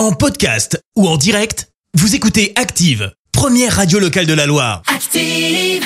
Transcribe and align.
En 0.00 0.12
podcast 0.12 0.82
ou 0.96 1.06
en 1.06 1.18
direct, 1.18 1.68
vous 1.92 2.14
écoutez 2.14 2.54
Active, 2.56 3.12
première 3.32 3.76
radio 3.76 3.98
locale 3.98 4.24
de 4.24 4.32
la 4.32 4.46
Loire. 4.46 4.80
Active. 4.86 5.84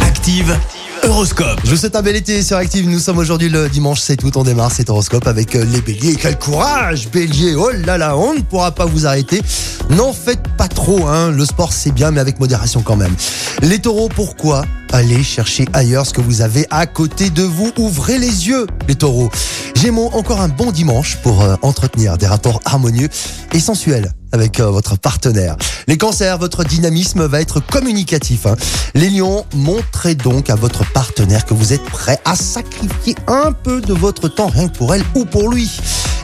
Active, 0.00 0.56
Horoscope. 1.02 1.58
Je 1.64 1.70
vous 1.70 1.76
souhaite 1.76 1.96
un 1.96 2.02
bel 2.02 2.14
été 2.14 2.40
sur 2.44 2.56
Active. 2.56 2.88
Nous 2.88 3.00
sommes 3.00 3.18
aujourd'hui 3.18 3.48
le 3.48 3.68
dimanche 3.68 3.98
7 3.98 4.22
août. 4.22 4.36
On 4.36 4.44
démarre 4.44 4.70
cet 4.70 4.90
horoscope 4.90 5.26
avec 5.26 5.56
euh, 5.56 5.64
les 5.64 5.80
béliers. 5.80 6.14
Quel 6.14 6.38
courage, 6.38 7.08
bélier. 7.08 7.56
Oh 7.56 7.72
là 7.84 7.98
là, 7.98 8.16
on 8.16 8.34
ne 8.34 8.42
pourra 8.42 8.70
pas 8.70 8.84
vous 8.86 9.06
arrêter. 9.06 9.42
N'en 9.90 10.12
faites 10.12 10.46
pas 10.56 10.68
trop, 10.68 11.08
hein. 11.08 11.32
Le 11.32 11.44
sport, 11.44 11.72
c'est 11.72 11.90
bien, 11.90 12.12
mais 12.12 12.20
avec 12.20 12.38
modération 12.38 12.82
quand 12.82 12.94
même. 12.94 13.16
Les 13.62 13.80
taureaux, 13.80 14.08
pourquoi 14.08 14.66
Allez 14.92 15.22
chercher 15.22 15.66
ailleurs 15.74 16.06
ce 16.06 16.12
que 16.12 16.20
vous 16.20 16.40
avez 16.40 16.66
à 16.70 16.86
côté 16.86 17.30
de 17.30 17.42
vous. 17.42 17.70
Ouvrez 17.78 18.18
les 18.18 18.48
yeux, 18.48 18.66
les 18.88 18.94
taureaux. 18.94 19.30
Gémeaux, 19.76 20.10
encore 20.12 20.40
un 20.40 20.48
bon 20.48 20.72
dimanche 20.72 21.16
pour 21.22 21.42
euh, 21.42 21.54
entretenir 21.62 22.16
des 22.18 22.26
rapports 22.26 22.60
harmonieux 22.64 23.08
et 23.52 23.60
sensuels 23.60 24.10
avec 24.32 24.60
euh, 24.60 24.70
votre 24.70 24.96
partenaire. 24.98 25.56
Les 25.86 25.98
cancers, 25.98 26.38
votre 26.38 26.64
dynamisme 26.64 27.26
va 27.26 27.40
être 27.40 27.60
communicatif. 27.60 28.46
hein. 28.46 28.56
Les 28.94 29.10
lions, 29.10 29.44
montrez 29.54 30.14
donc 30.14 30.50
à 30.50 30.54
votre 30.54 30.90
partenaire 30.92 31.44
que 31.44 31.54
vous 31.54 31.72
êtes 31.72 31.84
prêt 31.84 32.18
à 32.24 32.34
sacrifier 32.34 33.14
un 33.26 33.52
peu 33.52 33.80
de 33.80 33.92
votre 33.92 34.28
temps 34.28 34.48
rien 34.48 34.68
que 34.68 34.76
pour 34.76 34.94
elle 34.94 35.04
ou 35.14 35.24
pour 35.24 35.50
lui. 35.50 35.70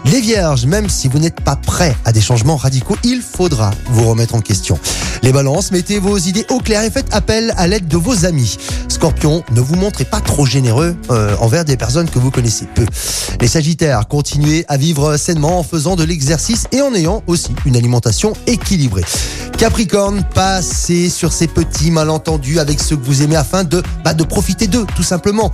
Les 0.05 0.21
vierges, 0.21 0.67
même 0.67 0.91
si 0.91 1.09
vous 1.09 1.19
n'êtes 1.19 1.41
pas 1.41 1.57
prêt 1.57 1.97
à 2.05 2.13
des 2.13 2.21
changements 2.21 2.57
radicaux, 2.57 2.97
il 3.05 3.23
faudra 3.23 3.71
vous 3.87 4.09
remettre 4.09 4.35
en 4.35 4.41
question. 4.41 4.79
Les 5.23 5.33
balances, 5.33 5.73
mettez 5.73 5.99
vos 5.99 6.19
idées 6.19 6.45
au 6.51 6.59
clair 6.59 6.83
et 6.85 6.91
faites 6.91 7.13
appel 7.13 7.55
à 7.57 7.67
l'aide 7.67 7.89
de 7.89 7.97
vos 7.97 8.27
amis. 8.27 8.59
Scorpion, 8.89 9.43
ne 9.53 9.61
vous 9.61 9.77
montrez 9.77 10.05
pas 10.05 10.21
trop 10.21 10.45
généreux 10.45 10.95
euh, 11.11 11.35
envers 11.41 11.65
des 11.65 11.79
personnes 11.79 12.11
que 12.11 12.19
vous 12.19 12.31
connaissez 12.31 12.67
peu. 12.75 12.85
Les 13.41 13.49
sagittaires, 13.49 14.07
continuez 14.07 14.67
à 14.69 14.77
vivre 14.77 15.17
sainement 15.17 15.59
en 15.59 15.63
faisant 15.63 15.97
de 15.97 16.05
l'exercice 16.05 16.67
et 16.73 16.83
en 16.83 16.95
ayant 16.95 17.23
aussi 17.27 17.55
une 17.65 17.77
alimentation 17.77 18.35
équilibrée. 18.47 19.05
Capricorne, 19.57 20.25
passez 20.35 21.09
sur 21.09 21.33
ces 21.33 21.47
petits 21.47 21.91
malentendus 21.91 22.59
avec 22.59 22.81
ceux 22.81 22.97
que 22.97 23.05
vous 23.05 23.23
aimez 23.23 23.37
afin 23.37 23.65
de, 23.65 23.83
bah, 24.05 24.15
de 24.15 24.25
profiter 24.25 24.67
d'eux, 24.67 24.87
tout 24.97 25.03
simplement. 25.03 25.53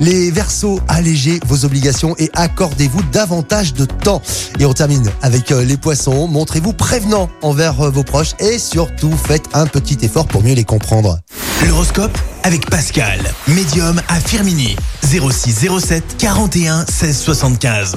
Les 0.00 0.30
Verseaux, 0.30 0.80
allégez 0.88 1.40
vos 1.46 1.64
obligations 1.64 2.14
et 2.18 2.30
accordez-vous 2.34 3.02
davantage 3.12 3.72
de 3.72 3.84
temps. 3.84 4.20
Et 4.58 4.66
on 4.66 4.72
termine 4.72 5.10
avec 5.22 5.52
euh, 5.52 5.64
les 5.64 5.76
Poissons. 5.76 6.28
Montrez-vous 6.28 6.72
prévenant 6.72 7.30
envers 7.42 7.80
euh, 7.80 7.90
vos 7.90 8.02
proches 8.02 8.34
et 8.40 8.58
surtout 8.58 9.12
faites 9.12 9.48
un 9.54 9.66
petit 9.66 9.98
effort 10.02 10.26
pour 10.26 10.42
mieux 10.42 10.54
les 10.54 10.64
comprendre. 10.64 11.18
L'horoscope 11.66 12.16
avec 12.42 12.68
Pascal, 12.68 13.20
médium 13.48 14.00
à 14.08 14.20
Firmini. 14.20 14.76
06 15.02 15.68
07 15.80 16.16
41 16.18 16.84
16 16.86 17.18
75. 17.18 17.96